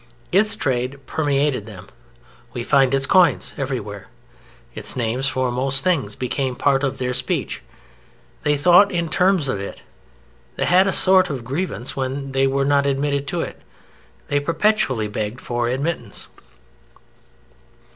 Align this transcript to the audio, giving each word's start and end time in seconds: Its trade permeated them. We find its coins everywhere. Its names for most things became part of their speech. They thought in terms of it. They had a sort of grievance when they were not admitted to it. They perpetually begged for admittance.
Its 0.31 0.55
trade 0.55 0.97
permeated 1.05 1.67
them. 1.67 1.85
We 2.53 2.63
find 2.63 2.91
its 2.91 3.05
coins 3.05 3.53
everywhere. 3.55 4.07
Its 4.73 4.95
names 4.95 5.27
for 5.27 5.51
most 5.51 5.83
things 5.83 6.15
became 6.15 6.55
part 6.55 6.83
of 6.83 6.97
their 6.97 7.13
speech. 7.13 7.61
They 8.41 8.57
thought 8.57 8.91
in 8.91 9.09
terms 9.09 9.47
of 9.47 9.59
it. 9.59 9.83
They 10.55 10.65
had 10.65 10.87
a 10.87 10.91
sort 10.91 11.29
of 11.29 11.43
grievance 11.43 11.95
when 11.95 12.31
they 12.31 12.47
were 12.47 12.65
not 12.65 12.87
admitted 12.87 13.27
to 13.27 13.41
it. 13.41 13.61
They 14.27 14.39
perpetually 14.39 15.07
begged 15.07 15.39
for 15.39 15.67
admittance. 15.67 16.27